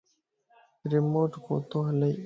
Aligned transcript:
ريموٽ 0.91 1.31
ڪوتو 1.45 1.77
ھلئي 1.87 2.11